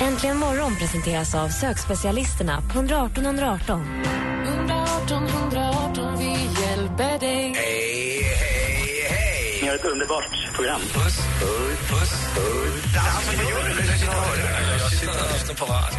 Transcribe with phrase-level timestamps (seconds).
[0.00, 4.02] Äntligen morgon presenteras av sökspecialisterna på 118 118.
[4.46, 6.30] 118 118, vi
[6.62, 7.52] hjälper dig.
[7.56, 9.58] Hej, hej, hej!
[9.62, 10.80] Ni har ett underbart program.
[10.80, 12.96] Puss, puss, puss, puss.
[13.16, 13.86] Alltså, gör du?
[13.86, 14.78] Jag sitter och hör det.
[14.82, 15.98] Jag sitter och lyssnar på radio.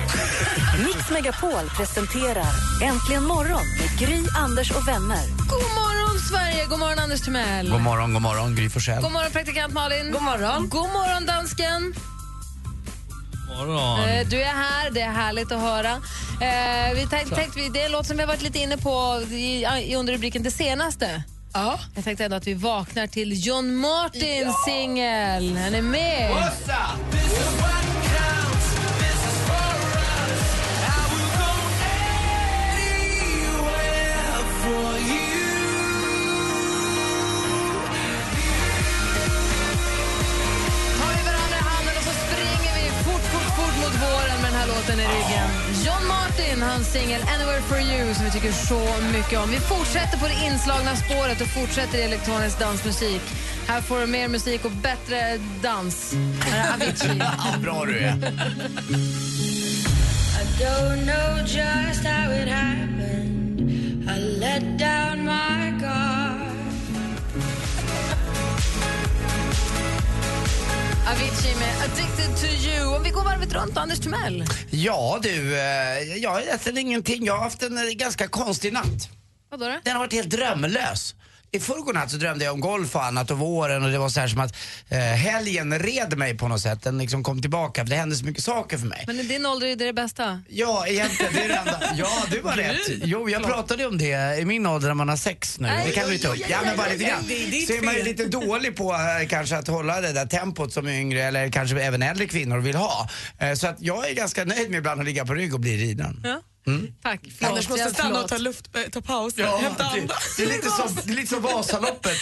[0.86, 2.48] Mix Megapol presenterar
[2.84, 5.28] Äntligen morgon med Gry, Anders och vänner.
[5.50, 6.66] God morgon, Sverige!
[6.70, 7.70] God morgon, Anders Timell.
[7.72, 9.02] God morgon, god morgon, Gry Forssell.
[9.02, 10.12] God morgon, praktikant Malin.
[10.12, 10.70] God morgon.
[10.70, 11.94] God morgon, dansken.
[13.58, 14.10] Morgon.
[14.10, 15.92] Eh, Du är här, det är härligt att höra.
[15.92, 18.78] Eh, vi tänk, tänkte, vi- det är en låt som vi har varit lite inne
[18.78, 21.24] på i, i under rubriken Det senaste.
[21.54, 21.80] Ja.
[21.96, 25.58] Jag tänkte ändå att vi vaknar till John Martins singel.
[25.58, 26.32] Han är med.
[44.86, 45.50] Låten i ryggen.
[45.86, 48.80] John Martin, hans singel Anywhere for you som vi tycker så
[49.18, 49.50] mycket om.
[49.52, 53.22] Vi fortsätter på det inslagna spåret och fortsätter i elektronisk dansmusik.
[53.68, 56.14] Här får du mer musik och bättre dans.
[56.42, 57.20] Här är Avicii.
[57.20, 58.16] Ja, bra du är.
[60.60, 64.10] don't know just how it happened.
[64.10, 65.05] I let down
[71.08, 72.96] Avicii med Addicted to you.
[72.96, 74.46] Om vi går varvet runt, Anders Timell.
[74.72, 77.26] Ja du, eh, jag har egentligen ingenting.
[77.26, 79.10] Jag har haft en eh, ganska konstig natt.
[79.52, 79.80] Vadå då?
[79.84, 81.16] Den har varit helt drömlös.
[81.56, 84.20] I förrgår så drömde jag om golf och annat och våren och det var så
[84.20, 84.56] här som att
[84.90, 86.84] eh, helgen red mig på något sätt.
[86.84, 89.04] Den liksom kom tillbaka för det hände så mycket saker för mig.
[89.08, 90.42] Men i din ålder är det det bästa.
[90.50, 91.34] Ja, egentligen.
[91.34, 91.82] Det är det enda.
[91.98, 92.76] Ja, du var rätt.
[93.04, 95.70] Jo, jag pratade ju om det i min ålder när man har sex nu.
[95.86, 96.38] Det kan vi ta upp.
[96.50, 97.24] Ja, men bara lite grann.
[97.68, 100.88] Så är man ju lite dålig på eh, kanske att hålla det där tempot som
[100.88, 103.10] yngre eller kanske även äldre kvinnor vill ha.
[103.40, 105.78] Eh, Så att jag är ganska nöjd med ibland att ligga på rygg och bli
[105.78, 106.22] riden.
[106.24, 106.42] Ja.
[107.02, 107.22] Tack.
[107.42, 108.30] Anders måste stanna och förlåt.
[108.30, 110.18] ta, luft, eh, ta paus, Ja, hämta det, andan.
[110.38, 112.18] det, är lite som, det är lite som Vasaloppet.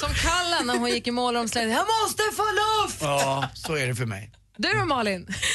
[0.00, 1.74] Som Kalla när hon gick i målomslängning.
[1.76, 2.98] Jag måste få luft!
[3.00, 4.32] Ja, så är det för mig.
[4.56, 5.26] Du då Malin?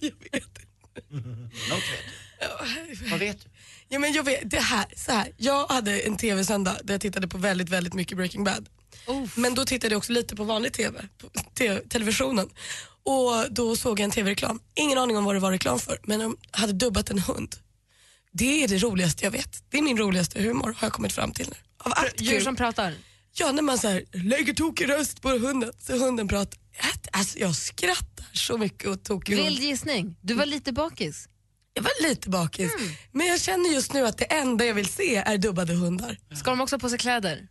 [0.00, 0.58] Jag vet.
[1.70, 3.10] Något vet du.
[3.10, 3.48] Vad vet du?
[3.88, 5.28] Ja, men jag vet, det här, så här.
[5.36, 8.68] Jag hade en tv-söndag där jag tittade på väldigt, väldigt mycket Breaking Bad.
[9.34, 12.50] Men då tittade jag också lite på vanlig tv, på te- televisionen.
[13.04, 14.60] Och då såg jag en tv-reklam.
[14.74, 17.56] Ingen aning om vad det var reklam för, men de hade dubbat en hund.
[18.32, 19.64] Det är det roligaste jag vet.
[19.70, 21.56] Det är min roligaste humor har jag kommit fram till nu.
[21.78, 22.44] Av allt Djur kul.
[22.44, 22.94] som pratar.
[23.36, 26.58] Ja, när man så här, lägger tokig röst på hunden så hunden pratar.
[27.12, 29.36] Alltså, jag skrattar så mycket åt tokig.
[29.36, 30.16] Vild gissning.
[30.20, 31.28] Du var lite bakis.
[31.74, 32.72] Jag var lite bakis.
[33.12, 36.18] Men jag känner just nu att det enda jag vill se är dubbade hundar.
[36.34, 37.48] Ska de också på sig kläder?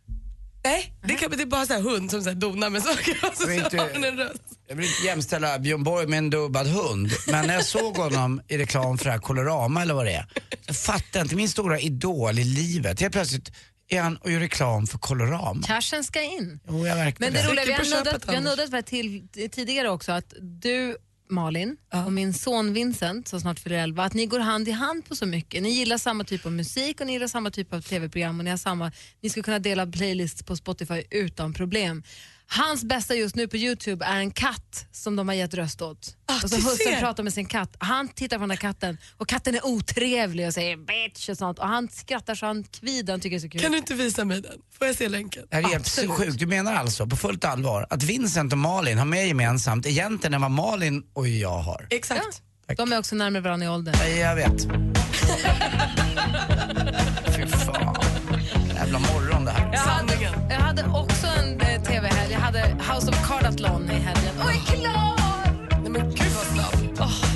[0.64, 3.18] Nej, det, kan, det är bara så här hund som så här donar med saker
[3.30, 4.42] och så, Jag vill så inte- har den en röst.
[4.68, 8.40] Jag vill inte jämställa Björn Borg med en dubbad hund, men när jag såg honom
[8.48, 10.26] i reklam för det här Colorama eller vad det är,
[10.68, 13.52] så fattade jag inte, min stora idol i livet, helt plötsligt
[13.88, 15.62] är han och gör reklam för Colorama.
[15.66, 16.60] Cashen ska in.
[16.68, 17.48] Jo, jag Men det det.
[17.48, 18.50] roliga, vi har nuddat, vi har Anders.
[18.56, 20.96] nuddat på det till, tidigare också att du
[21.28, 21.76] Malin
[22.06, 25.16] och min son Vincent som snart fyller 11, att ni går hand i hand på
[25.16, 25.62] så mycket.
[25.62, 28.50] Ni gillar samma typ av musik och ni gillar samma typ av tv-program och ni,
[28.50, 32.02] har samma, ni skulle kunna dela playlists på Spotify utan problem.
[32.46, 36.16] Hans bästa just nu på Youtube är en katt som de har gett röst åt.
[36.26, 37.00] Ah, och så ser.
[37.00, 37.76] pratar med sin katt.
[37.78, 41.58] Han tittar på den där katten och katten är otrevlig och säger bitch och sånt
[41.58, 43.60] och han skrattar så han kvider, han tycker det är så kul.
[43.60, 44.52] Kan du inte visa mig den?
[44.78, 45.42] Får jag se länken?
[45.50, 46.10] Det är helt Absolut.
[46.10, 46.38] sjukt.
[46.38, 50.40] Du menar alltså på fullt allvar att Vincent och Malin har mer gemensamt egentligen än
[50.40, 51.86] vad Malin och jag har?
[51.90, 52.42] Exakt.
[52.76, 53.94] De är också närmare varandra i åldern.
[53.98, 54.62] Nej, jag vet.
[57.36, 57.96] Fy fan.
[58.74, 59.70] Jävla morgon det här.
[59.72, 60.14] Jag hade,
[60.50, 61.13] jag hade också
[62.54, 62.80] tv-helg.
[62.80, 64.34] House of Cardathlon i helgen.
[64.38, 65.18] Och är klar!
[65.82, 66.98] Nej, men gud vad snabb.
[66.98, 67.34] Oh.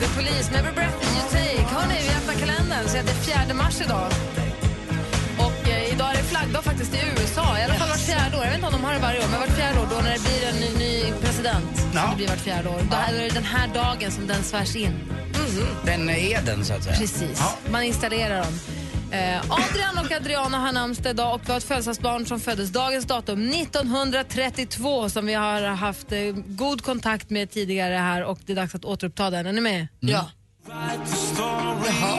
[0.00, 1.74] The Police med Every Breath You Take.
[1.74, 4.06] Hörni, vi öppnar kalendern så är 4 mars idag.
[5.38, 7.58] Och eh, idag är det flaggdag faktiskt i USA.
[7.58, 8.44] I alla fall vart fjärde år.
[8.44, 10.12] Jag vet inte om de har det varje år, men vart fjärde år då när
[10.12, 11.81] det blir en ny, ny president.
[12.02, 12.10] Som Ja.
[12.10, 12.80] det blir vart fjärde år.
[12.90, 14.92] Då är det den här dagen som den svärs in.
[15.84, 16.96] Den är den så att säga.
[16.96, 17.38] Precis.
[17.40, 17.54] Ja.
[17.70, 18.52] Man installerar dem.
[19.12, 23.04] Eh, Adrian och Adriana har namnsdag idag och vi har ett födelsedagsbarn som föddes dagens
[23.04, 28.56] datum 1932 som vi har haft eh, god kontakt med tidigare här och det är
[28.56, 29.46] dags att återuppta den.
[29.46, 29.86] Är ni med?
[30.00, 30.30] Ja.
[30.68, 32.18] Jaha.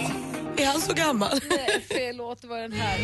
[0.57, 1.39] Är han så gammal?
[1.49, 2.97] Nej, fel låt, var den här.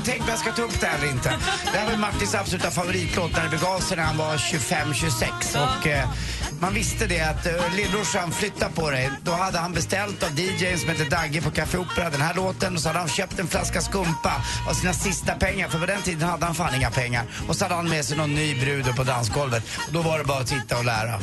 [0.00, 1.38] Tänkt om jag ska ta upp det här eller inte.
[1.72, 5.78] Det här var Martins absoluta favoritlåt när det begav sig när han var 25-26.
[5.78, 6.08] Och eh,
[6.60, 9.10] man visste det att eh, lillbrorsan flyttade på dig.
[9.22, 12.74] Då hade han beställt av DJn som heter Dagge på Café Opera den här låten
[12.74, 14.32] och så hade han köpt en flaska skumpa
[14.68, 15.68] av sina sista pengar.
[15.68, 17.24] För på den tiden hade han fan inga pengar.
[17.48, 19.62] Och så hade han med sig någon ny brud på dansgolvet.
[19.86, 21.20] Och då var det bara att titta och lära.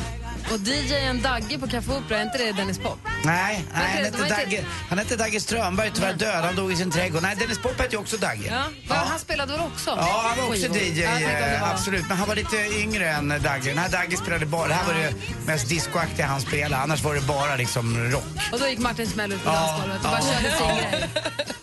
[0.52, 2.98] Och DJn Dagge på Café Opera, är inte det Dennis Pop?
[3.04, 6.44] Nej, nej han, hette Dagge, han hette Dagge Strömberg, tyvärr död.
[6.44, 7.22] Han dog i sin trädgård.
[7.22, 8.48] Nej, Dennis Pop hette ju också Dagge.
[8.50, 8.62] Ja.
[8.88, 9.90] Va, Han spelade väl också?
[9.90, 10.76] Ja, han var också Skivor.
[10.78, 12.08] DJ, Ja, var- absolut.
[12.08, 13.68] Men han var lite yngre än Dagge.
[13.68, 15.14] Den här Dagge spelade bara, det här var det
[15.46, 16.82] mest discoaktiga han spelade.
[16.82, 18.24] Annars var det bara liksom rock.
[18.52, 20.40] Och då gick Martin Smell ut på Ja, dansgolvet och bara ja.
[20.42, 21.08] körde sin grej.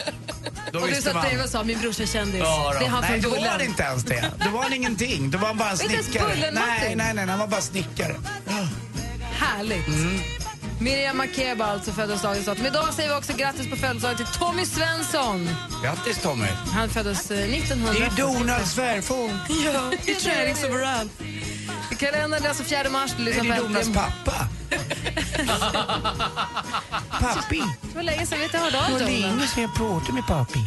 [0.76, 2.40] Då Och du satt bredvid och sa, min brorsa är kändis.
[2.40, 2.80] Ja, då.
[2.80, 4.32] det är han nej, från då var han inte ens det.
[4.46, 5.32] Då var han ingenting.
[5.32, 6.36] Då var han bara en Inte ens snickare.
[6.36, 8.16] Bullen, nej, nej, nej, han var bara snickare.
[9.22, 9.88] Härligt.
[9.88, 10.20] Mm.
[10.80, 12.66] Miriam Makeba alltså föddes dagens datum.
[12.66, 15.50] Idag säger vi också grattis på födelsedagen till Tommy Svensson.
[15.84, 16.48] Grattis Tommy.
[16.74, 17.94] Han föddes eh, 1900.
[18.00, 19.40] Det är Donalds svärfar.
[19.66, 21.10] Ja, i träningsoverall.
[21.92, 23.12] I kalendern det är alltså 4 mars.
[23.20, 24.48] Är det på Donalds pappa?
[27.34, 27.62] Pappi.
[27.82, 29.22] Det var länge sedan vi inte hörde av Det var dig.
[29.22, 30.60] länge sedan jag pratade med pappi.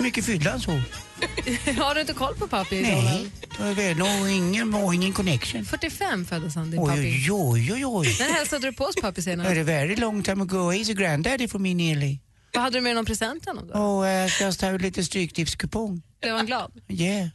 [0.00, 0.70] Mycket fyllde han så?
[1.82, 2.82] Har du inte koll på pappi?
[2.82, 5.64] Nej, det var väl nog ingen, var ingen connection.
[5.64, 7.28] 45 föddes han, din Oj, pappi.
[7.30, 8.16] oj, oj, oj.
[8.20, 9.50] När hälsade du på oss pappi senast?
[9.50, 10.72] a very long time ago.
[10.72, 12.18] He's a granddaddy for me nearly.
[12.54, 13.74] Vad hade du med någon present till honom då?
[13.78, 16.02] Oh, just have a little stryktipskupong.
[16.22, 16.72] Blev han glad?
[16.88, 17.28] Yeah.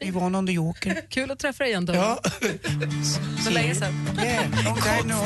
[0.00, 1.02] Yvonne on the Joker.
[1.10, 1.98] Kul att träffa dig igen Tommy.
[1.98, 2.20] Ja.
[3.44, 4.08] Så länge sedan.
[4.22, 5.18] Yeah, long time no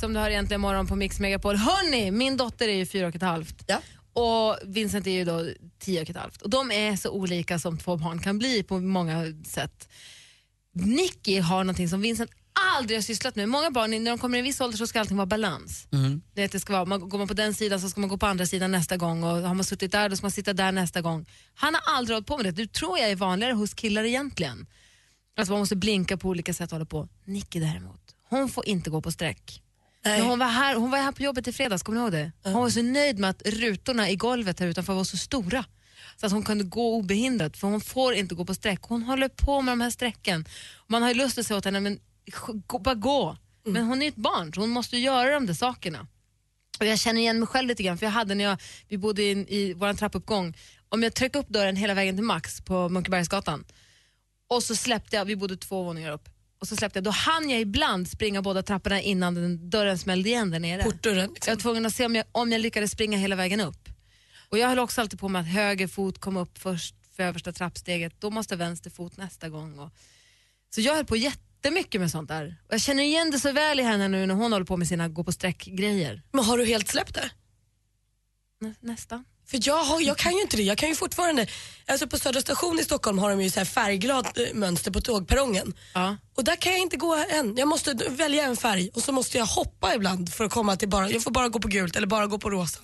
[0.00, 1.56] som du har egentligen morgon på Mix Megapol.
[1.56, 3.64] Hörni, min dotter är ju fyra och ett halvt.
[3.66, 3.80] Ja.
[4.12, 5.48] Och Vincent är ju då
[5.78, 6.42] tio och ett halvt.
[6.42, 9.88] Och de är så olika som två barn kan bli på många sätt.
[10.72, 12.30] Nicky har någonting som Vincent
[12.76, 13.48] aldrig har sysslat med.
[13.48, 15.86] Många barn, när de kommer i en viss ålder så ska allting vara balans.
[16.34, 18.18] Det, att det ska vara, man, går man på den sidan så ska man gå
[18.18, 20.72] på andra sidan nästa gång och har man suttit där då ska man sitta där
[20.72, 21.26] nästa gång.
[21.54, 22.52] Han har aldrig hållit på med det.
[22.52, 24.66] Du tror jag är vanligare hos killar egentligen.
[25.36, 27.08] Alltså man måste blinka på olika sätt och hålla på.
[27.24, 29.62] Nicky däremot, hon får inte gå på sträck.
[30.04, 30.20] Nej.
[30.20, 32.32] Hon, var här, hon var här på jobbet i fredags, kommer ni ihåg det?
[32.42, 35.64] Hon var så nöjd med att rutorna i golvet här utanför var så stora.
[36.16, 38.80] Så att hon kunde gå obehindrat, för hon får inte gå på sträck.
[38.82, 40.44] Hon håller på med de här sträcken.
[40.86, 41.98] Man har ju lust att säga åt henne, men
[42.66, 43.36] gå, bara gå.
[43.64, 46.06] Men hon är ett barn, så hon måste göra de där sakerna.
[46.80, 48.58] Och jag känner igen mig själv lite grann, för jag hade när jag,
[48.88, 50.56] vi bodde i, i vår trappuppgång,
[50.88, 53.64] om jag tryckte upp dörren hela vägen till Max på Munkebergsgatan
[54.50, 56.28] och så släppte jag, vi bodde två våningar upp,
[56.60, 60.28] och så släppte jag, då hann jag ibland springa båda trapporna innan den, dörren smällde
[60.28, 60.82] igen där nere.
[60.82, 61.34] Portdörren.
[61.46, 63.88] Jag var tvungen att se om jag, om jag lyckades springa hela vägen upp.
[64.48, 67.52] Och jag höll också alltid på med att höger fot kom upp först för översta
[67.52, 69.78] trappsteget, då måste vänster fot nästa gång.
[69.78, 69.90] Och,
[70.74, 72.56] så jag höll på jättemycket med sånt där.
[72.66, 74.88] Och jag känner igen det så väl i henne nu när hon håller på med
[74.88, 76.22] sina gå på sträck-grejer.
[76.32, 77.30] Men har du helt släppt det?
[78.60, 79.24] Nä, nästan.
[79.50, 80.62] För jag, har, jag kan ju inte det.
[80.62, 81.46] Jag kan ju fortfarande,
[81.86, 85.00] alltså på Södra station i Stockholm har de ju så här färgglad eh, mönster på
[85.00, 85.74] tågperrongen.
[85.94, 86.16] Ja.
[86.36, 87.56] Och där kan jag inte gå än.
[87.56, 90.88] Jag måste välja en färg och så måste jag hoppa ibland för att komma till
[90.88, 92.80] bara, jag får bara gå på gult eller bara gå på rosa.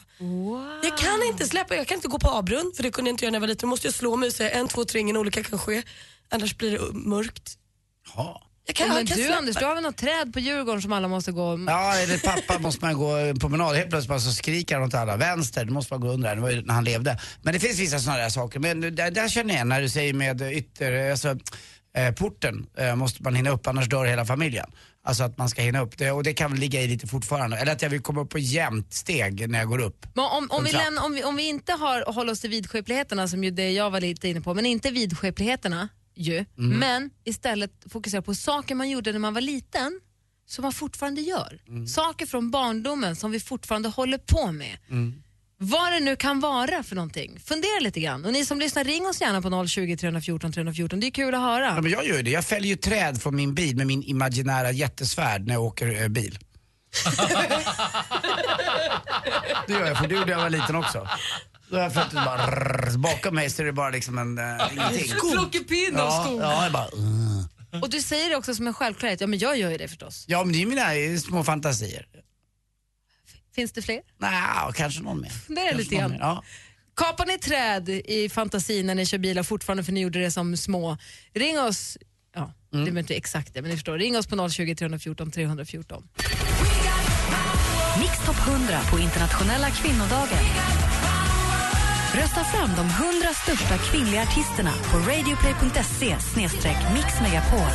[0.82, 3.24] Jag kan inte släppa, jag kan inte gå på A-brunn för det kunde jag inte
[3.24, 3.66] göra när jag var liten.
[3.66, 5.82] Då måste jag slå mig och säga en, två, tre, ingen olycka kan ske.
[6.30, 7.58] Annars blir det mörkt.
[8.16, 8.42] Ja.
[8.66, 9.38] Jag kan, men jag kan du släppa.
[9.38, 11.64] Anders, du har väl något träd på Djurgården som alla måste gå...
[11.66, 13.76] Ja, eller pappa måste man gå en promenad.
[13.76, 15.16] Helt plötsligt bara så skriker han åt alla.
[15.16, 16.34] Vänster, du måste man gå under.
[16.34, 17.18] Det var ju när han levde.
[17.42, 18.60] Men det finns vissa sådana där saker.
[18.60, 21.36] Men där, där känner jag igen när du säger med ytter, alltså
[21.96, 24.66] eh, porten eh, måste man hinna upp annars dör hela familjen.
[25.04, 27.56] Alltså att man ska hinna upp det och det kan väl ligga i lite fortfarande.
[27.56, 30.06] Eller att jag vill komma upp på jämnt steg när jag går upp.
[30.14, 33.28] Men om, om, vi lämnar, om, vi, om vi inte har, håller oss till vidskepligheterna
[33.28, 36.78] som ju det jag var lite inne på, men inte vidskepligheterna ju, Mm.
[36.78, 40.00] men istället fokusera på saker man gjorde när man var liten
[40.48, 41.58] som man fortfarande gör.
[41.68, 41.86] Mm.
[41.86, 44.78] Saker från barndomen som vi fortfarande håller på med.
[45.58, 47.38] Vad det nu kan vara för någonting.
[47.44, 48.24] Fundera lite grann.
[48.24, 51.00] Och ni som lyssnar, ring oss gärna på 020 314 314.
[51.00, 51.64] Det är kul att höra.
[51.64, 52.30] Ja, men jag gör ju det.
[52.30, 56.08] Jag fäller ju träd från min bil med min imaginära jättesvärd när jag åker eh,
[56.08, 56.38] bil.
[59.66, 61.08] det gör jag, för det gjorde jag när jag var liten också.
[61.70, 64.72] Då har jag ut bara rrrr, bakom mig så är det bara liksom en uh,
[64.72, 65.12] ingenting.
[65.32, 66.40] Plockepinn av Ja, skog.
[66.40, 67.82] ja, jag bara, uh.
[67.82, 69.20] Och du säger det också som en självklarhet.
[69.20, 70.24] Ja, men jag gör ju det förstås.
[70.28, 72.06] ja, men det är ju mina eh, små fantasier.
[73.54, 74.00] Finns det fler?
[74.18, 75.28] Nej, kanske någon mer.
[75.30, 76.10] Fundera Kanske lite någon grann.
[76.10, 76.44] mer, Ja.
[76.96, 80.56] Kapar ni träd i fantasin när ni kör bilar fortfarande för ni gjorde det som
[80.56, 80.98] små?
[81.34, 81.98] Ring oss,
[82.34, 82.96] ja, det Mm.
[82.96, 83.98] är inte exakt det, men ni förstår.
[83.98, 86.08] Ring oss på 020 314 314.
[88.00, 90.38] Mix Top 100 på internationella kvinnodagen.
[92.14, 96.16] Rösta fram de 100 största kvinnliga artisterna på radioplay.se
[96.94, 97.72] mixmegapol.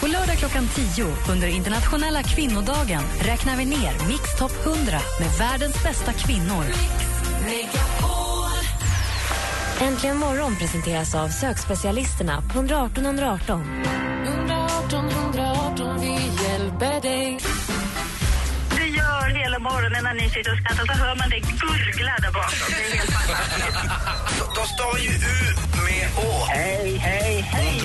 [0.00, 4.80] På lördag klockan 10 under internationella kvinnodagen räknar vi ner Mix Top 100
[5.20, 6.64] med världens bästa kvinnor.
[9.80, 13.84] Äntligen morgon presenteras av sökspecialisterna på 118 118.
[14.26, 15.51] 118 118.
[19.82, 22.68] Morgonen när ni sitter och skrattar så hör man det gurgla där bakom.
[22.68, 23.78] Det är helt fantastiskt.
[24.38, 25.38] De, de stavar ju U
[25.86, 26.30] med Å.
[26.48, 27.82] Hej, hej, hej.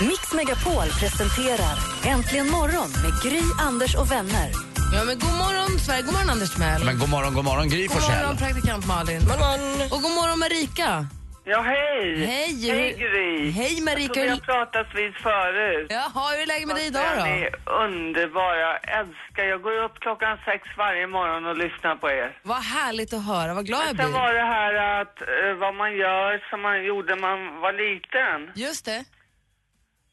[0.00, 4.50] Mix Megapol presenterar Äntligen morgon med Gry, Anders och vänner.
[4.94, 6.84] Ja, men god morgon Sverige, god morgon Anders Timell.
[6.84, 8.20] Men god morgon, god morgon Gry God Forssell.
[8.20, 9.22] morgon praktikant Malin.
[9.90, 11.06] Och god morgon Marika.
[11.48, 12.26] Ja, hej.
[12.26, 12.70] Hej.
[12.70, 13.50] Hej, Gry.
[13.50, 14.12] Hej Jag Marika.
[14.14, 15.86] tror vi har pratats vid förut.
[15.90, 17.46] Jaha, hur är läget med dig idag Ni då?
[17.46, 18.56] är underbara.
[18.60, 19.44] Jag älskar.
[19.44, 22.38] Jag går upp klockan sex varje morgon och lyssnar på er.
[22.42, 24.20] Vad härligt att höra, vad glad jag Sen blir.
[24.20, 28.38] var det här att eh, vad man gör som man gjorde när man var liten.
[28.54, 29.04] Just det.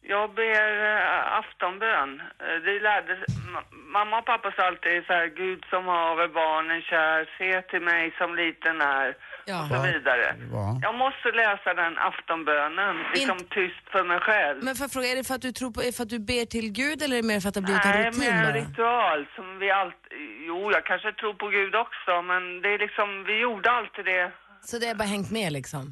[0.08, 2.22] Jag ber eh, aftonbön.
[2.46, 3.14] Eh, det lärde,
[3.54, 7.82] ma- mamma och pappa sa alltid så här, Gud som haver barnen kär, se till
[7.82, 9.16] mig som liten är.
[9.46, 9.62] Ja.
[9.62, 10.36] Och så vidare.
[10.52, 10.80] Ja.
[10.82, 14.58] Jag måste läsa den aftonbönen, liksom tyst för mig själv.
[14.64, 16.20] Men jag fråga, är det för att du tror på, är det för att du
[16.20, 18.20] ber till Gud eller är det mer för att det har blivit en Nej, rutin
[18.20, 18.62] men en bara?
[18.62, 20.12] ritual som vi alltid...
[20.48, 24.32] Jo, jag kanske tror på Gud också, men det är liksom, vi gjorde alltid det.
[24.62, 25.84] Så det har bara hängt med liksom?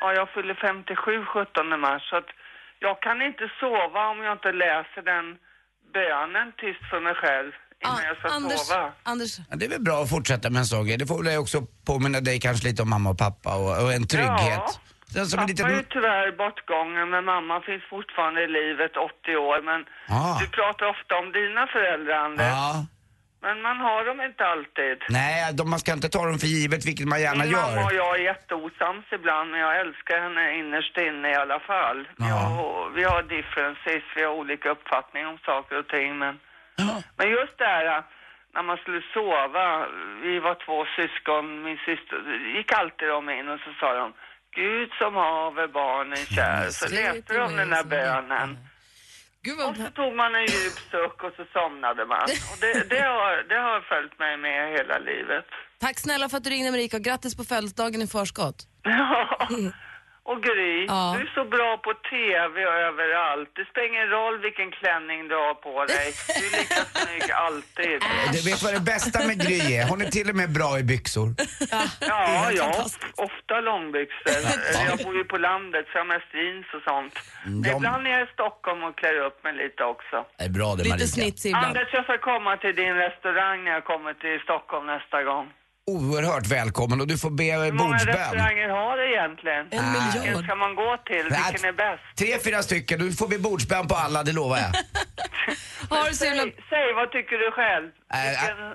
[0.00, 2.30] Ja, jag fyller 57 17 mars, så att
[2.78, 5.26] jag kan inte sova om jag inte läser den
[5.94, 7.52] bönen tyst för mig själv
[7.84, 8.92] innan jag ska Ah, Anders, sova.
[9.02, 10.96] Anders, Ja, det är väl bra att fortsätta med en sån grej.
[10.96, 14.06] Det får väl också påminna dig kanske lite om mamma och pappa och, och en
[14.06, 14.68] trygghet.
[15.14, 15.62] Den som Pappa är lite...
[15.62, 19.58] är ju tyvärr bortgången, men mamma finns fortfarande i livet, 80 år.
[19.68, 20.38] Men Ah.
[20.40, 22.46] du pratar ofta om dina föräldrar, Anders.
[22.46, 22.86] Ja.
[23.46, 24.96] Men man har dem inte alltid.
[25.18, 27.92] Nej, de, man ska inte ta dem för givet, vilket man gärna Min mamma och
[27.92, 27.98] gör.
[28.02, 31.98] jag är jätteosams ibland, men jag älskar henne innerst inne i alla fall.
[32.18, 32.34] Vi, Ja.
[32.34, 36.34] har, vi har differences, vi har olika uppfattningar om saker och ting, men...
[37.16, 38.04] Men just det här
[38.54, 39.86] när man skulle sova,
[40.22, 42.18] vi var två syskon, min syster,
[42.56, 44.12] gick alltid de in och så sa de
[44.56, 48.58] Gud som haver barnen kär, så läste till de den där bönen.
[49.44, 52.22] Gud Och så tog man en djup suck och så somnade man.
[52.50, 55.46] Och det, det, har, det har följt mig med hela livet.
[55.78, 58.58] Tack snälla för att du ringde Marika och grattis på födelsedagen i förskott.
[58.82, 59.38] Ja.
[60.30, 61.14] Och Gry, Ja.
[61.16, 63.48] du är så bra på TV och överallt.
[63.56, 66.08] Det spelar ingen roll vilken klänning du har på dig.
[66.38, 67.98] Du är lika snygg alltid.
[68.36, 69.88] Du vet vad det bästa med Gry är?
[69.88, 71.28] Hon är till och med bra i byxor.
[72.00, 72.70] Ja, ja,
[73.28, 74.30] ofta långbyxor.
[74.36, 77.14] Eller Jag bor ju på landet så jag har mest jeans och sånt.
[77.44, 77.76] Men Mm, ja.
[77.76, 80.16] ibland är jag i Stockholm och klär upp mig lite också.
[80.38, 81.66] Det är bra det Lite snitsig ibland.
[81.66, 85.46] Anders, jag ska komma till din restaurang när jag kommer till Stockholm nästa gång.
[85.86, 88.14] Oerhört välkommen och du får be Hur många bordsbön.
[88.14, 89.58] restauranger har du egentligen?
[89.70, 90.44] En Vilken miljard.
[90.44, 91.22] ska man gå till?
[91.22, 92.02] Vilken är bäst?
[92.16, 92.98] Tre, fyra stycken.
[93.00, 94.72] Du får vi bordsbön på alla, det lovar jag.
[95.98, 96.42] Har du så jävla...
[96.42, 97.86] Säg, säg, vad tycker du själv?
[98.12, 98.74] Äh, Vilken...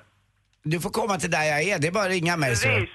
[0.64, 2.68] Du får komma till där jag är, det är bara att ringa mig så.
[2.70, 2.90] Rish?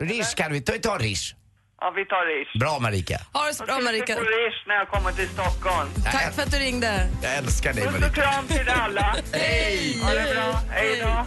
[0.00, 1.34] Rish kan vi ta, ta Rish.
[1.80, 2.58] Ja, vi tar Rish.
[2.60, 3.18] Bra Marika.
[3.32, 4.14] Ha det så bra Jag Marika.
[4.14, 5.88] på Rish när jag kommer till Stockholm.
[6.12, 7.08] Tack för att du ringde.
[7.22, 8.20] Jag älskar dig Puss och Marika.
[8.22, 9.16] kram till alla.
[9.32, 9.98] Hej!
[10.02, 10.60] Ha det bra.
[10.70, 11.26] Hej då.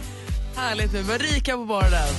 [0.58, 1.02] Härligt nu.
[1.02, 2.14] Marika på baren.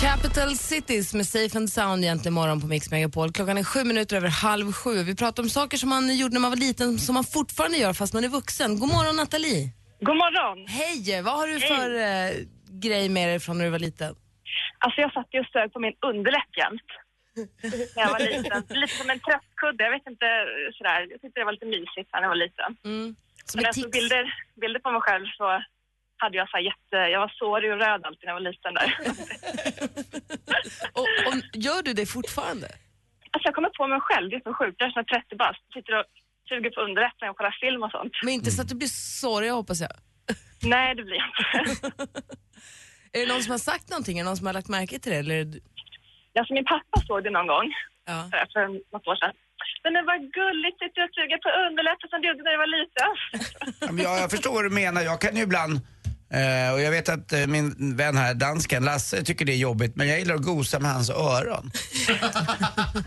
[0.00, 3.32] Capital Cities med Safe and Sound egentligen imorgon på Mix Megapol.
[3.32, 5.02] Klockan är sju minuter över halv sju.
[5.02, 7.92] Vi pratar om saker som man gjorde när man var liten som man fortfarande gör
[7.92, 8.78] fast man är vuxen.
[8.78, 9.70] God morgon Nathalie.
[10.00, 10.66] God morgon.
[10.68, 11.22] Hej!
[11.22, 12.30] Vad har du för eh,
[12.82, 14.14] grej med dig från när du var liten?
[14.78, 17.03] Alltså jag satt ju och på min underläpp jämt.
[17.94, 18.62] När jag var liten.
[18.82, 19.84] Lite som en tröstkudde.
[19.84, 20.28] Jag vet inte
[20.78, 21.00] sådär.
[21.10, 22.70] Jag tyckte det var lite mysigt när jag var liten.
[22.84, 23.16] Mm.
[23.44, 24.24] Som Men när jag såg bilder,
[24.60, 25.46] bilder på mig själv så
[26.16, 28.88] hade jag så jätte, jag var sårig och röd alltid när jag var liten där.
[31.00, 32.66] Och, och, gör du det fortfarande?
[33.32, 35.72] Alltså jag kommer på mig själv, det är så sjukt, jag är snart 30 bast,
[35.74, 36.04] sitter och
[36.48, 38.12] suger på underrätten och kollar film och sånt.
[38.22, 39.90] Men inte så att du blir sårig hoppas jag.
[40.62, 41.90] Nej, det blir jag inte.
[43.12, 44.18] Är det någon som har sagt någonting?
[44.18, 45.18] Är det någon som har lagt märke till det?
[45.18, 45.44] Eller.
[46.38, 47.66] Alltså min pappa såg det någon gång,
[48.10, 48.18] Ja.
[48.30, 48.62] för- för
[48.92, 49.32] något år sedan.
[49.84, 52.72] Men det var gulligt, sitter och suger på underläppen som du gjorde när du var
[52.78, 53.10] liten.
[54.04, 55.00] Ja, jag, förstår vad du menar.
[55.02, 55.72] Jag kan ju ibland,
[56.38, 59.96] eh, och jag vet att eh, min vän här, dansken Lasse, tycker det är jobbigt,
[59.96, 61.70] men jag gillar att gosa med hans öron.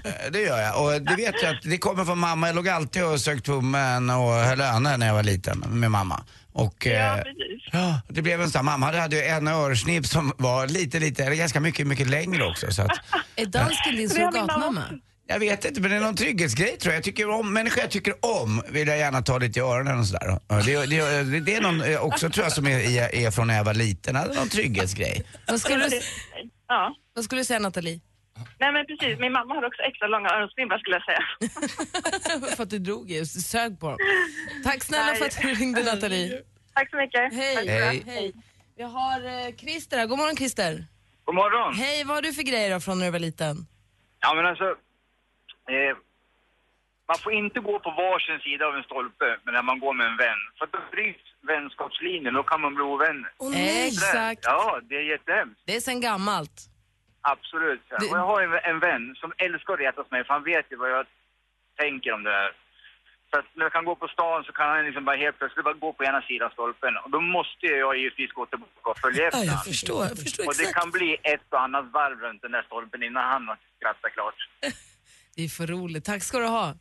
[0.05, 0.84] Eh, det gör jag.
[0.84, 2.48] Och det vet jag att det kommer från mamma.
[2.48, 6.24] Jag låg alltid och sög tummen och höll önen när jag var liten med mamma.
[6.58, 7.24] Och, eh,
[7.72, 11.36] ja, det blev en sån, mamma hade ju en örsnibb som var lite, lite, eller
[11.36, 12.72] ganska mycket, mycket längre också.
[12.72, 12.92] Så att,
[13.36, 14.84] Är dansken din surrogatmamma?
[15.30, 16.98] jag vet inte, men det är någon trygghetsgrej tror jag.
[16.98, 20.06] jag tycker om, människor jag tycker om vill jag gärna ta lite i öronen och
[20.08, 20.40] sådär.
[20.48, 22.80] Ja, Det, det, det är någon eh, också tror jag som är,
[23.16, 25.24] är, från när jag var liten, alltså någon trygghetsgrej.
[25.48, 26.02] Vad skulle, du,
[26.68, 26.96] Ja.
[27.16, 28.00] vad skulle du säga Nathalie?
[28.60, 31.24] Nej men precis, min mamma hade också extra långa öronsnibbar skulle jag säga.
[32.56, 33.98] för att du drog ju, sög på dem.
[34.63, 36.41] Tack snälla för att du ringde Nathalie.
[36.74, 37.34] Tack så mycket.
[37.34, 37.65] Hej.
[37.65, 38.13] Bra.
[38.13, 38.34] Hej.
[38.77, 40.08] Vi har eh, Christer här.
[40.08, 40.86] God morgon Christer.
[41.25, 41.74] God morgon.
[41.74, 43.56] Hej, vad har du för grejer då från när du var liten?
[44.20, 44.65] Ja, men alltså...
[45.74, 45.98] Eh,
[47.08, 50.08] man får inte gå på varsin sida av en stolpe men när man går med
[50.08, 50.41] en vän.
[50.58, 53.32] För då bryts vänskapslinjen, då kan man bli ovänner.
[53.88, 54.41] Exakt.
[54.44, 55.62] Ja, det är jättehemskt.
[55.65, 56.58] Det är sen gammalt.
[57.34, 57.86] Absolut.
[58.12, 60.75] Och jag har en, en vän som älskar att retas mig för han vet ju
[60.84, 61.05] vad jag
[61.84, 62.51] tänker om det här.
[63.29, 65.65] Så att när jag kan gå på stan så kan han liksom bara helt plötsligt
[65.69, 66.93] bara gå på ena sidan stolpen.
[67.03, 70.48] Och då måste jag givetvis gå tillbaka och följa efter Ja, jag förstår, jag förstår
[70.48, 73.57] Och det kan bli ett och annat varv runt den där stolpen innan han har
[73.77, 74.39] skrattat klart.
[75.36, 76.05] Det är för roligt.
[76.05, 76.75] Tack ska du ha.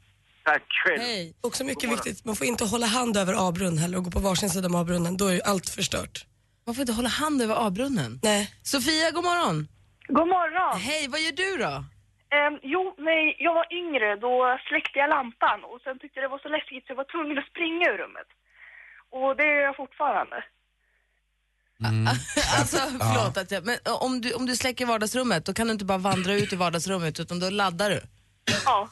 [0.44, 1.00] Tack själv.
[1.00, 1.36] Hej.
[1.40, 4.50] Också mycket viktigt, man får inte hålla hand över avbrunn heller och gå på varsin
[4.50, 5.16] sida om avbrunnen.
[5.16, 6.26] Då är ju allt förstört.
[6.66, 8.20] Man får inte hålla hand över avbrunnen.
[8.22, 8.54] Nej.
[8.62, 9.68] Sofia, god morgon.
[10.08, 10.80] God morgon.
[10.80, 11.84] Hej, vad gör du då?
[12.36, 16.38] Ehm, jo, när jag var yngre då släckte jag lampan och sen tyckte det var
[16.38, 18.28] så läskigt så jag var tvungen att springa ur rummet.
[19.10, 20.44] Och det är jag fortfarande.
[22.58, 25.72] Alltså, förlåt att jag, men eh, om du, om du släcker vardagsrummet då kan du
[25.72, 28.00] inte bara vandra ut i vardagsrummet utan då laddar du.
[28.64, 28.88] Ja.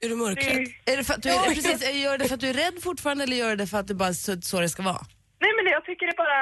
[0.00, 0.68] Är du mörkrädd?
[0.84, 2.82] Är det för att du är, precis, eh, gör det för att du är rädd
[2.82, 5.06] fortfarande eller gör det för att det bara är så, så det ska vara?
[5.42, 6.38] Nej men jag tycker det bara,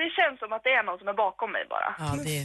[0.00, 1.88] det känns som att det är någon som är bakom mig bara.
[1.98, 2.40] Ja, det,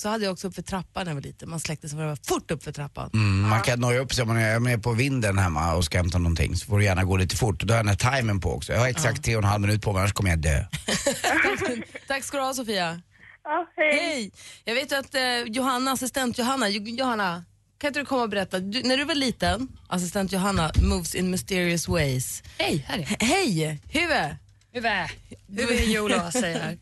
[0.00, 1.50] så hade jag också upp för trappan när jag var liten.
[1.50, 3.10] Man släckte så var det fort upp för trappan.
[3.14, 5.98] Mm, man kan noja upp sig om man är med på vinden hemma och ska
[5.98, 7.60] hämta någonting så får du gärna gå lite fort.
[7.60, 8.72] Då har jag den här timern på också.
[8.72, 10.58] Jag har exakt tre och en halv minut på mig annars kommer jag dö.
[12.08, 13.00] Tack ska du ha Sofia.
[13.44, 13.98] Ja, hej.
[13.98, 14.32] Hej!
[14.64, 17.44] Jag vet att eh, Johanna, assistent Johanna, Jo- Johanna,
[17.80, 18.58] kan inte du komma och berätta?
[18.58, 22.42] Du, när du var liten, assistent Johanna moves in mysterious ways.
[22.58, 23.80] Hej, här är He- Hej!
[23.92, 24.36] Huvud!
[24.74, 26.78] Huvud är Jola säger.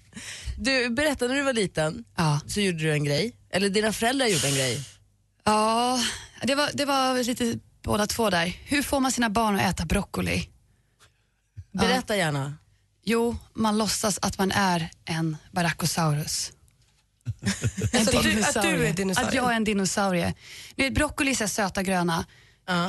[0.59, 2.41] Du, berätta när du var liten Ja.
[2.47, 4.85] så gjorde du en grej, eller dina föräldrar gjorde en grej.
[5.45, 6.01] Ja,
[6.43, 8.47] det var, det var lite båda två där.
[8.65, 10.49] Hur får man sina barn att äta broccoli?
[11.73, 12.55] Berätta gärna.
[13.05, 16.53] Jo, man låtsas att man är en Barackosaurus.
[17.93, 19.29] En att du- att du är dinosaurien?
[19.29, 20.35] Att jag är en dinosaurie.
[20.77, 22.25] Du vet, broccoli är så söta gröna,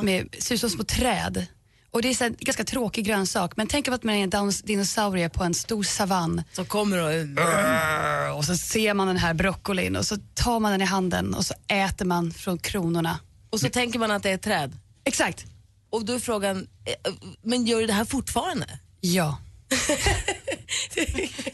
[0.04, 1.46] med, ser ut som små träd.
[1.94, 5.30] Och det är så här, ganska tråkig grönsak, men tänk att man är en dinosaurie
[5.30, 6.44] på en stor savann.
[6.54, 8.38] Så kommer och...
[8.38, 11.46] Och så ser man den här broccolin och så tar man den i handen och
[11.46, 13.20] så äter man från kronorna.
[13.50, 14.78] Och så tänker man att det är ett träd.
[15.04, 15.46] Exakt.
[15.90, 18.80] Och då är frågan, eh, men gör du det här fortfarande?
[19.02, 19.38] Ja.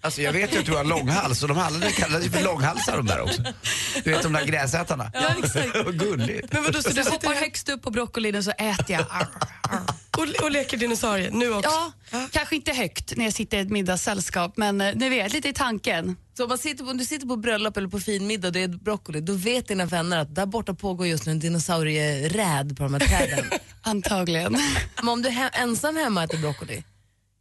[0.00, 2.96] Alltså jag vet ju att du har långhals och de alla kallas ju för långhalsar
[2.96, 3.42] de där också.
[4.04, 5.10] Du vet de där gräsätarna.
[5.14, 5.68] Ja, exakt.
[5.84, 6.52] Vad gulligt.
[6.52, 9.06] Men vadå, så du hoppar högst upp på broccolin och så äter jag.
[10.18, 11.70] och, och leker dinosaurie nu också?
[12.10, 15.48] Ja, kanske inte högt när jag sitter i ett middagssällskap, men eh, ni vet, lite
[15.48, 16.16] i tanken.
[16.36, 18.52] Så om, man sitter på, om du sitter på bröllop eller på fin middag och
[18.52, 22.76] det är broccoli, då vet dina vänner att där borta pågår just nu en dinosaurieräd
[22.76, 23.44] på de här träden.
[23.82, 24.56] Antagligen.
[24.96, 26.82] Men om du är he- ensam hemma och äter broccoli?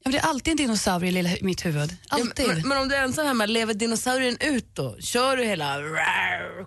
[0.05, 1.95] Ja, det är alltid en dinosaurie i lilla, mitt huvud.
[2.07, 2.47] Alltid.
[2.47, 4.97] Men, men om du är ensam hemma, lever dinosaurien ut då?
[4.99, 5.77] Kör du hela...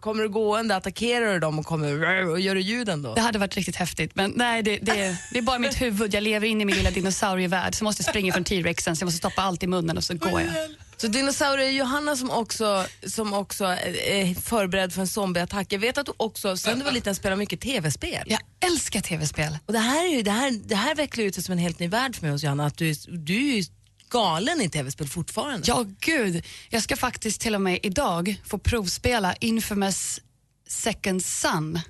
[0.00, 3.14] Kommer du gående, attackerar du dem och kommer och gör du ljuden då?
[3.14, 6.14] Det hade varit riktigt häftigt, men nej, det, det, det är bara mitt huvud.
[6.14, 9.06] Jag lever in i min lilla dinosaurievärld, så jag måste springa från T-rexen, så jag
[9.06, 10.50] måste stoppa allt i munnen och så går jag.
[10.96, 15.72] Så dinosaurier Johanna som också, som också är förberedd för en zombieattack.
[15.72, 18.22] Jag vet att du också, sen du var liten, spelar mycket tv-spel.
[18.26, 19.58] Jag älskar tv-spel.
[19.66, 21.78] Och det här, är ju, det här, det här vecklar ut sig som en helt
[21.78, 23.64] ny värld för mig hos Johanna, att du, du är
[24.10, 25.64] galen i tv-spel fortfarande.
[25.66, 26.44] Ja, gud.
[26.70, 30.20] Jag ska faktiskt till och med idag få provspela Infamous
[30.68, 31.80] Second Son.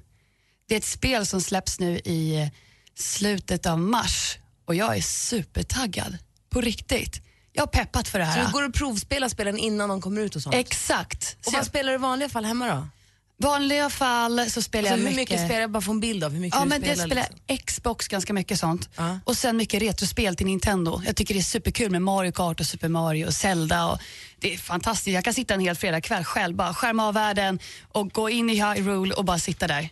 [0.69, 2.51] Det är ett spel som släpps nu i
[2.95, 6.19] slutet av mars och jag är supertaggad
[6.51, 7.26] på riktigt.
[7.57, 8.40] Jag har peppat för det här.
[8.40, 10.55] Så du går och provspelar spelen innan de kommer ut och sånt?
[10.55, 11.37] Exakt.
[11.47, 12.88] Och vad spelar du i vanliga fall hemma då?
[13.38, 15.16] vanliga fall så spelar Alltså, jag hur mycket...
[15.33, 15.71] mycket spelar jag?
[15.71, 17.07] Bara få en bild av hur mycket Ja, du men spelar.
[17.07, 17.66] spelar liksom.
[17.66, 18.88] Xbox ganska mycket sånt.
[19.25, 21.03] Och sen mycket retrospel till Nintendo.
[21.07, 23.87] Jag tycker det är superkul med Mario Kart och Super Mario och Zelda.
[23.87, 23.99] Och
[24.40, 25.14] det är fantastiskt.
[25.14, 27.59] Jag kan sitta en hel fredagkväll själv, bara skärma av världen
[27.92, 29.88] och gå in i Hyrule och bara sitta där.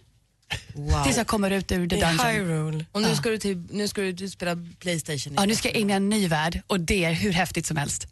[0.74, 1.04] Wow.
[1.04, 2.18] Tills jag kommer ut ur the dungeon.
[2.26, 2.84] Hyrule.
[2.92, 3.16] Och nu Ja.
[3.16, 5.34] ska du, till, nu ska du spela Playstation.
[5.36, 7.76] Ja, nu ska jag in i en ny värld och det är hur häftigt som
[7.76, 8.06] helst.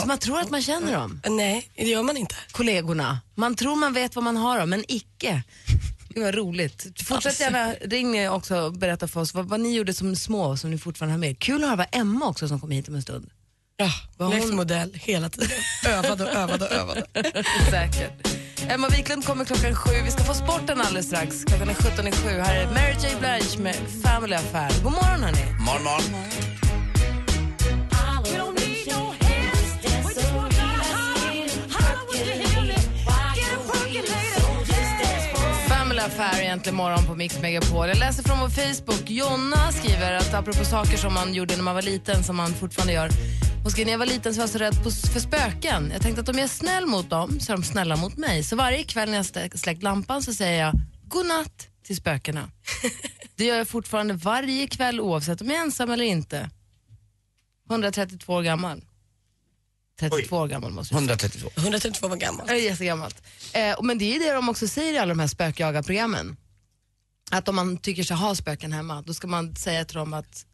[0.00, 1.20] Så man tror att man känner dem?
[1.30, 2.34] Nej, det gör man inte.
[2.52, 3.20] Kollegorna.
[3.34, 5.42] Man tror man vet vad man har dem, men icke.
[6.14, 6.86] Det var roligt.
[7.04, 10.70] Fortsätt gärna, ring också och berätta för oss vad, vad ni gjorde som små som
[10.70, 11.38] ni fortfarande har med.
[11.38, 13.30] Kul att höra Emma också som kom hit om en stund.
[13.76, 15.50] Ja, Vad hon- livsmodell hela tiden.
[15.86, 17.04] Övade och övade och övade.
[17.70, 18.31] Säkert.
[18.68, 19.90] Emma Wiklund kommer klockan sju.
[20.04, 21.44] Vi ska få sporten alldeles strax.
[21.44, 22.28] Klockan är 17 i sju.
[22.28, 24.72] Här är Mary J Blige med Family Affair.
[24.82, 25.44] God morgon hörni.
[25.58, 26.02] Morgon, morgon.
[35.68, 37.88] Family Affair egentligen morgon på Mix Megapol.
[37.88, 39.10] Jag läser från vår Facebook.
[39.10, 42.92] Jonna skriver att apropå saker som man gjorde när man var liten, som man fortfarande
[42.92, 43.08] gör.
[43.62, 45.90] Hon skriver, när jag var liten så var jag så rädd på, för spöken.
[45.92, 48.42] Jag tänkte att om jag är snäll mot dem så är de snälla mot mig.
[48.42, 50.74] Så varje kväll när jag släckt lampan så säger jag
[51.08, 52.50] godnatt till spökena.
[53.36, 56.50] Det gör jag fortfarande varje kväll oavsett om jag är ensam eller inte.
[57.70, 58.84] 132 år gammal.
[60.00, 61.14] 32 år gammal måste jag säga.
[61.14, 61.50] 132.
[61.56, 62.46] 132 var gammal.
[62.46, 63.22] Det är jättegammalt.
[63.52, 66.36] Eh, men det är det de också säger i alla de här spökjagarprogrammen.
[67.30, 70.46] Att om man tycker sig ha spöken hemma, då ska man säga till dem att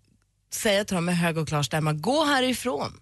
[0.54, 3.00] säga till dem med hög och klar stämma, gå härifrån.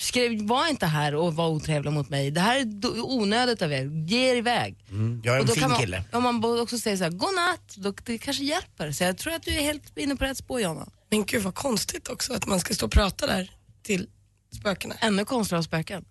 [0.00, 2.30] Skriv, var inte här och var otrevlig mot mig.
[2.30, 4.06] Det här är onödigt av er.
[4.08, 4.84] Ge er iväg.
[4.90, 6.04] Mm, jag är Och en då fin kan man, kille.
[6.12, 8.92] Om man också säger så här, godnatt, då det kanske hjälper.
[8.92, 10.86] Så jag tror att du är helt inne på rätt spår, Jonna.
[11.10, 13.50] Men gud vad konstigt också att man ska stå och prata där
[13.82, 14.08] till
[14.56, 14.94] spökena.
[15.00, 16.04] Ännu konstigare av spöken.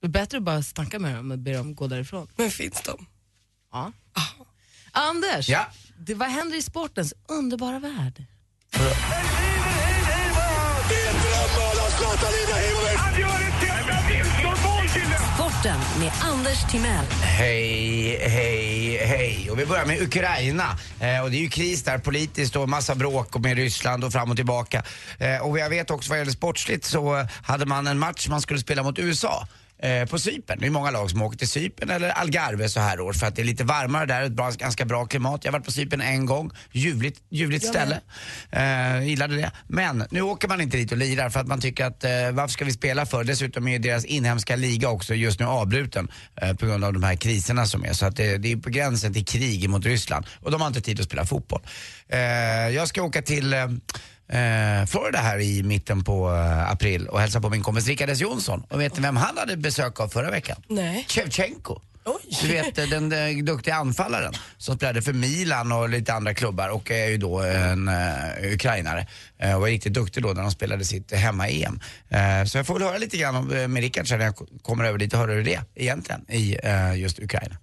[0.00, 2.28] Det är bättre att bara snacka med dem och be dem gå därifrån.
[2.36, 3.06] Men finns de?
[3.72, 3.92] Ja.
[4.92, 5.66] Anders, Ja.
[5.98, 8.24] det, vad händer i sportens underbara värld?
[15.34, 17.04] Sporten med Anders Timell.
[17.22, 19.50] Hej, hej, hej.
[19.50, 20.78] Och vi börjar med Ukraina.
[21.00, 24.12] Eh, och det är ju kris där politiskt och massa bråk och med Ryssland och
[24.12, 24.82] fram och tillbaka.
[25.18, 28.60] Eh, och jag vet också vad gäller sportsligt så hade man en match man skulle
[28.60, 29.46] spela mot USA.
[29.82, 30.58] Eh, På Cypern.
[30.60, 33.36] Det är många lag som åker till Cypern eller Algarve så här års för att
[33.36, 35.44] det är lite varmare där, ett bra, ganska bra klimat.
[35.44, 38.00] Jag har varit på Cypern en gång, ljuvligt, ljuvligt ställe.
[38.50, 39.50] Eh, gillade det.
[39.66, 42.52] Men nu åker man inte dit och lirar för att man tycker att eh, varför
[42.52, 43.24] ska vi spela för?
[43.24, 46.08] Dessutom är deras inhemska liga också just nu avbruten
[46.42, 47.92] eh, på grund av de här kriserna som är.
[47.92, 50.80] Så att det, det är på gränsen till krig mot Ryssland och de har inte
[50.80, 51.62] tid att spela fotboll.
[52.08, 52.20] Eh,
[52.74, 53.54] jag ska åka till
[54.32, 58.10] eh, eh, Florida här i mitten på eh, april och hälsa på min kompis Rickard
[58.10, 58.62] S Jonsson.
[58.68, 60.62] Och vet ni vem han hade besök av förra veckan?
[60.68, 61.06] Nej.
[61.08, 61.80] Shevchenko.
[62.42, 66.68] Du vet eh, den eh, duktiga anfallaren som spelade för Milan och lite andra klubbar
[66.68, 69.06] och är ju då en uh, ukrainare.
[69.44, 71.80] Uh, och var riktigt duktig då när de spelade sitt hemma-EM.
[72.12, 74.46] Uh, så jag får väl höra lite grann om, med Rickard sen när jag ko-
[74.62, 77.56] kommer över dit och höra hur det är egentligen i eh, just Ukraina.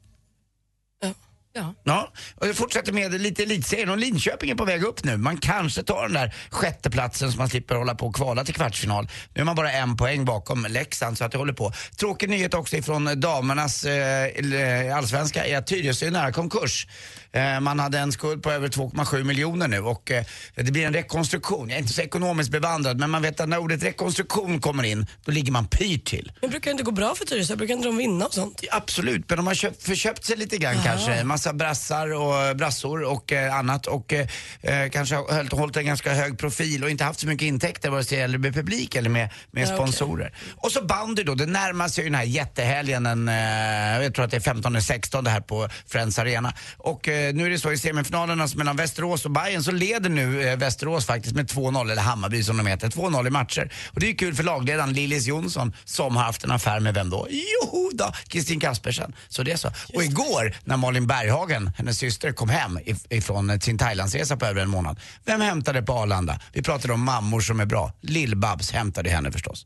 [1.60, 1.74] Ja.
[1.84, 5.18] Ja, och jag fortsätter med lite elitserien och Linköping är på väg upp nu.
[5.18, 9.10] Man kanske tar den där sjätteplatsen så man slipper hålla på och kvala till kvartsfinal.
[9.34, 11.74] Nu är man bara en poäng bakom Leksand så att det håller på.
[12.00, 16.88] Tråkig nyhet också ifrån damernas eh, eh allsvenska är att Tyresö är nära konkurs.
[17.32, 20.24] Eh, man hade en skuld på över 2,7 miljoner nu och eh,
[20.56, 21.70] det blir en rekonstruktion.
[21.70, 25.06] Jag är inte så ekonomiskt bevandrad men man vet att när ordet rekonstruktion kommer in
[25.26, 26.32] då ligger man pyrt till.
[26.42, 27.56] Men brukar det inte gå bra för Tyresö?
[27.56, 28.64] Brukar inte de vinna och sånt?
[28.72, 31.24] Absolut, men de har köpt, förköpt sig lite grann kanske.
[31.24, 34.28] Massa brassar och brassor och eh, annat och eh,
[34.62, 37.90] eh, kanske har hållit, hållit en ganska hög profil och inte haft så mycket intäkter
[37.90, 40.34] vare sig det gäller med publik eller med, med Ja, sponsorer.
[40.56, 44.26] Och så bandy då, det närmar sig ju den här jättehelgen den, eh, jag tror
[44.26, 46.54] att det är 15-16 det här på Friends Arena.
[46.78, 50.50] Och eh, nu är det så i semifinalerna mellan Västerås och Bayern så leder nu
[50.50, 53.74] eh, Västerås faktiskt med 2-0, eller Hammarby som de heter, 2-0 i matcher.
[53.94, 56.94] Och det är ju kul för lagledaren Lillis Jonsson som har haft en affär med
[56.94, 57.28] vem då?
[57.30, 59.16] Jo då, Kristin Kaspersen.
[59.30, 59.72] Så det är så.
[59.94, 64.46] Och igår när Malin Berghagen, hennes syster, kom hem if- ifrån eh, sin Thailandsresa på
[64.46, 65.00] över en månad.
[65.26, 66.40] Vem hämtade på Arlanda?
[66.54, 67.94] Vi pratade om mammor som är bra.
[68.02, 69.66] Lill-Babs hämtade henne förstås.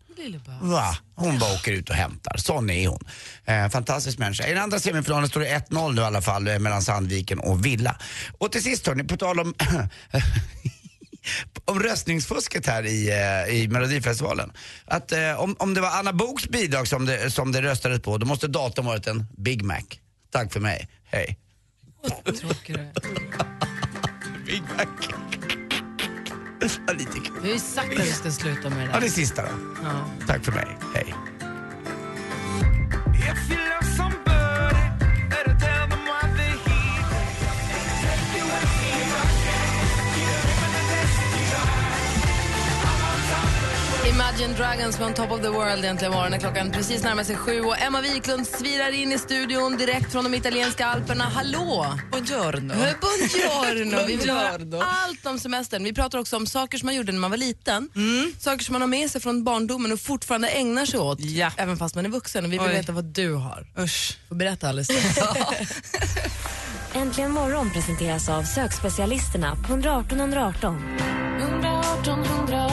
[0.61, 0.97] Va?
[1.15, 2.37] Hon bara åker ut och hämtar.
[2.37, 3.07] Sån är hon.
[3.45, 4.47] Eh, fantastisk människa.
[4.47, 7.65] I den andra semifinalen står det 1-0 nu i alla fall eh, mellan Sandviken och
[7.65, 7.97] Villa.
[8.37, 9.53] Och till sist hörni, på tal om
[11.65, 14.51] om röstningsfusket här i, eh, i Melodifestivalen.
[14.85, 18.17] Att eh, om, om det var Anna Boks bidrag som det, som det röstades på,
[18.17, 19.83] då måste datorn varit en Big Mac.
[20.31, 20.89] Tack för mig.
[21.05, 21.37] Hej.
[24.45, 24.85] Big Mac.
[26.97, 27.33] Lite kul.
[27.41, 29.01] Vi har ju sagt att vi ska sluta med det Ja, där.
[29.01, 29.47] det sista då.
[29.83, 30.05] Ja.
[30.27, 30.77] Tack för mig.
[30.95, 31.15] Hej.
[44.09, 47.61] Imagine Dragons On Top of the World egentligen morgon när klockan precis närmar sig sju
[47.61, 51.23] och Emma Wiklund svirar in i studion direkt från de italienska alperna.
[51.23, 51.85] Hallå!
[52.11, 52.73] Buongiorno.
[52.73, 54.05] Eh, Buongiorno!
[54.07, 55.83] Vi vill höra allt om semestern.
[55.83, 57.89] Vi pratar också om saker som man gjorde när man var liten.
[58.39, 61.19] Saker som man har med sig från barndomen och fortfarande ägnar sig åt.
[61.57, 62.45] Även fast man är vuxen.
[62.45, 62.73] Och vi vill Oj.
[62.73, 63.67] veta vad du har.
[63.79, 64.17] Usch.
[64.29, 64.89] Får berätta alldeles.
[66.93, 70.97] Äntligen morgon presenteras av sökspecialisterna på 118 118.
[71.39, 72.72] 118 118, vi hjälper dig.